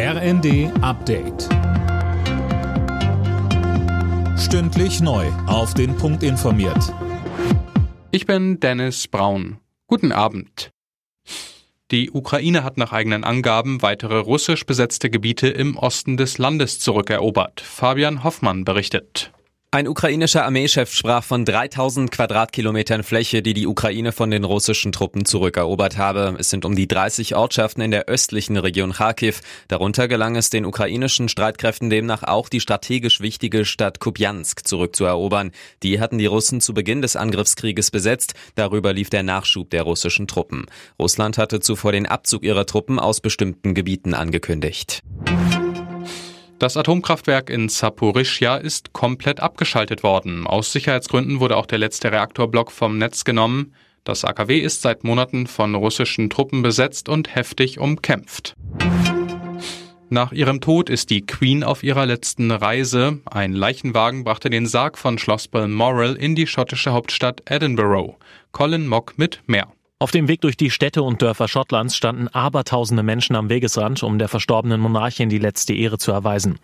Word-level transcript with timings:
RND 0.00 0.70
Update. 0.80 1.48
Stündlich 4.38 5.00
neu. 5.00 5.26
Auf 5.48 5.74
den 5.74 5.96
Punkt 5.96 6.22
informiert. 6.22 6.94
Ich 8.12 8.24
bin 8.24 8.60
Dennis 8.60 9.08
Braun. 9.08 9.58
Guten 9.88 10.12
Abend. 10.12 10.70
Die 11.90 12.12
Ukraine 12.12 12.62
hat 12.62 12.76
nach 12.76 12.92
eigenen 12.92 13.24
Angaben 13.24 13.82
weitere 13.82 14.18
russisch 14.18 14.64
besetzte 14.66 15.10
Gebiete 15.10 15.48
im 15.48 15.76
Osten 15.76 16.16
des 16.16 16.38
Landes 16.38 16.78
zurückerobert. 16.78 17.60
Fabian 17.60 18.22
Hoffmann 18.22 18.64
berichtet. 18.64 19.32
Ein 19.70 19.86
ukrainischer 19.86 20.46
Armeechef 20.46 20.94
sprach 20.94 21.22
von 21.22 21.44
3000 21.44 22.10
Quadratkilometern 22.10 23.02
Fläche, 23.02 23.42
die 23.42 23.52
die 23.52 23.66
Ukraine 23.66 24.12
von 24.12 24.30
den 24.30 24.44
russischen 24.44 24.92
Truppen 24.92 25.26
zurückerobert 25.26 25.98
habe. 25.98 26.36
Es 26.38 26.48
sind 26.48 26.64
um 26.64 26.74
die 26.74 26.88
30 26.88 27.36
Ortschaften 27.36 27.82
in 27.82 27.90
der 27.90 28.06
östlichen 28.06 28.56
Region 28.56 28.94
Kharkiv. 28.94 29.42
Darunter 29.68 30.08
gelang 30.08 30.36
es 30.36 30.48
den 30.48 30.64
ukrainischen 30.64 31.28
Streitkräften 31.28 31.90
demnach 31.90 32.22
auch 32.22 32.48
die 32.48 32.60
strategisch 32.60 33.20
wichtige 33.20 33.66
Stadt 33.66 34.00
Kupiansk 34.00 34.66
zurückzuerobern. 34.66 35.50
Die 35.82 36.00
hatten 36.00 36.16
die 36.16 36.24
Russen 36.24 36.62
zu 36.62 36.72
Beginn 36.72 37.02
des 37.02 37.14
Angriffskrieges 37.14 37.90
besetzt. 37.90 38.32
Darüber 38.54 38.94
lief 38.94 39.10
der 39.10 39.22
Nachschub 39.22 39.68
der 39.68 39.82
russischen 39.82 40.26
Truppen. 40.26 40.64
Russland 40.98 41.36
hatte 41.36 41.60
zuvor 41.60 41.92
den 41.92 42.06
Abzug 42.06 42.42
ihrer 42.42 42.64
Truppen 42.64 42.98
aus 42.98 43.20
bestimmten 43.20 43.74
Gebieten 43.74 44.14
angekündigt. 44.14 45.02
Das 46.58 46.76
Atomkraftwerk 46.76 47.50
in 47.50 47.68
Saporischja 47.68 48.56
ist 48.56 48.92
komplett 48.92 49.38
abgeschaltet 49.38 50.02
worden. 50.02 50.44
Aus 50.44 50.72
Sicherheitsgründen 50.72 51.38
wurde 51.38 51.56
auch 51.56 51.66
der 51.66 51.78
letzte 51.78 52.10
Reaktorblock 52.10 52.72
vom 52.72 52.98
Netz 52.98 53.22
genommen. 53.22 53.74
Das 54.02 54.24
AKW 54.24 54.58
ist 54.58 54.82
seit 54.82 55.04
Monaten 55.04 55.46
von 55.46 55.76
russischen 55.76 56.30
Truppen 56.30 56.62
besetzt 56.62 57.08
und 57.08 57.32
heftig 57.32 57.78
umkämpft. 57.78 58.56
Nach 60.10 60.32
ihrem 60.32 60.60
Tod 60.60 60.90
ist 60.90 61.10
die 61.10 61.24
Queen 61.24 61.62
auf 61.62 61.84
ihrer 61.84 62.06
letzten 62.06 62.50
Reise. 62.50 63.20
Ein 63.26 63.52
Leichenwagen 63.52 64.24
brachte 64.24 64.50
den 64.50 64.66
Sarg 64.66 64.98
von 64.98 65.18
Schloss 65.18 65.46
Balmoral 65.46 66.16
in 66.16 66.34
die 66.34 66.48
schottische 66.48 66.92
Hauptstadt 66.92 67.42
Edinburgh. 67.44 68.16
Colin 68.50 68.88
Mock 68.88 69.16
mit 69.16 69.42
mehr. 69.46 69.68
Auf 70.00 70.12
dem 70.12 70.28
Weg 70.28 70.42
durch 70.42 70.56
die 70.56 70.70
Städte 70.70 71.02
und 71.02 71.22
Dörfer 71.22 71.48
Schottlands 71.48 71.96
standen 71.96 72.28
abertausende 72.28 73.02
Menschen 73.02 73.34
am 73.34 73.48
Wegesrand, 73.48 74.04
um 74.04 74.20
der 74.20 74.28
verstorbenen 74.28 74.80
Monarchin 74.80 75.28
die 75.28 75.40
letzte 75.40 75.74
Ehre 75.74 75.98
zu 75.98 76.12
erweisen. 76.12 76.60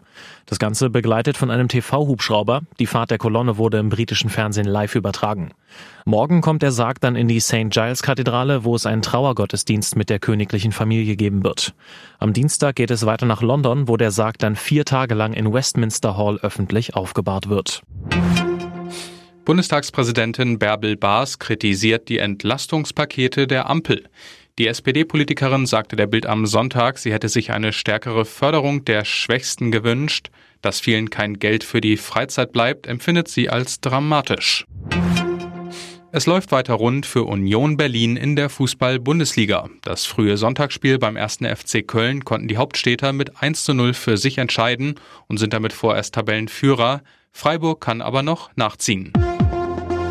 Das 0.46 0.60
Ganze 0.60 0.88
begleitet 0.88 1.36
von 1.36 1.50
einem 1.50 1.66
TV-Hubschrauber. 1.66 2.60
Die 2.78 2.86
Fahrt 2.86 3.10
der 3.10 3.18
Kolonne 3.18 3.58
wurde 3.58 3.78
im 3.78 3.88
britischen 3.88 4.30
Fernsehen 4.30 4.68
live 4.68 4.94
übertragen. 4.94 5.50
Morgen 6.04 6.42
kommt 6.42 6.62
der 6.62 6.70
Sarg 6.70 7.00
dann 7.00 7.16
in 7.16 7.26
die 7.26 7.40
St. 7.40 7.70
Giles 7.70 8.04
Kathedrale, 8.04 8.62
wo 8.62 8.76
es 8.76 8.86
einen 8.86 9.02
Trauergottesdienst 9.02 9.96
mit 9.96 10.10
der 10.10 10.20
königlichen 10.20 10.70
Familie 10.70 11.16
geben 11.16 11.42
wird. 11.42 11.74
Am 12.20 12.34
Dienstag 12.34 12.76
geht 12.76 12.92
es 12.92 13.04
weiter 13.04 13.26
nach 13.26 13.42
London, 13.42 13.88
wo 13.88 13.96
der 13.96 14.12
Sarg 14.12 14.38
dann 14.38 14.54
vier 14.54 14.84
Tage 14.84 15.14
lang 15.14 15.32
in 15.32 15.52
Westminster 15.52 16.16
Hall 16.16 16.38
öffentlich 16.42 16.94
aufgebahrt 16.94 17.48
wird. 17.48 17.82
Bundestagspräsidentin 19.44 20.58
Bärbel 20.58 20.96
Baas 20.96 21.38
kritisiert 21.38 22.08
die 22.08 22.18
Entlastungspakete 22.18 23.46
der 23.46 23.68
Ampel. 23.68 24.08
Die 24.58 24.68
SPD-Politikerin 24.68 25.66
sagte 25.66 25.96
der 25.96 26.06
Bild 26.06 26.24
am 26.24 26.46
Sonntag, 26.46 26.96
sie 26.96 27.12
hätte 27.12 27.28
sich 27.28 27.50
eine 27.50 27.74
stärkere 27.74 28.24
Förderung 28.24 28.86
der 28.86 29.04
Schwächsten 29.04 29.70
gewünscht. 29.70 30.30
Dass 30.62 30.80
vielen 30.80 31.10
kein 31.10 31.38
Geld 31.38 31.62
für 31.62 31.82
die 31.82 31.98
Freizeit 31.98 32.52
bleibt, 32.52 32.86
empfindet 32.86 33.28
sie 33.28 33.50
als 33.50 33.82
dramatisch. 33.82 34.64
Es 36.10 36.24
läuft 36.24 36.50
weiter 36.50 36.74
rund 36.74 37.04
für 37.04 37.24
Union 37.24 37.76
Berlin 37.76 38.16
in 38.16 38.36
der 38.36 38.48
Fußball-Bundesliga. 38.48 39.68
Das 39.82 40.06
frühe 40.06 40.38
Sonntagsspiel 40.38 40.98
beim 40.98 41.18
1. 41.18 41.40
FC 41.54 41.86
Köln 41.86 42.24
konnten 42.24 42.48
die 42.48 42.56
Hauptstädter 42.56 43.12
mit 43.12 43.42
1 43.42 43.64
zu 43.64 43.74
0 43.74 43.92
für 43.92 44.16
sich 44.16 44.38
entscheiden 44.38 44.94
und 45.26 45.36
sind 45.36 45.52
damit 45.52 45.74
vorerst 45.74 46.14
Tabellenführer. 46.14 47.02
Freiburg 47.32 47.80
kann 47.80 48.00
aber 48.00 48.22
noch 48.22 48.50
nachziehen. 48.56 49.12